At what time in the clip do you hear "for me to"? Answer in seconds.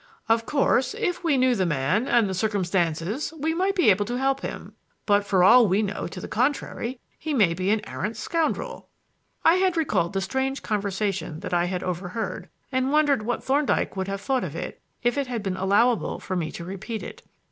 16.19-16.65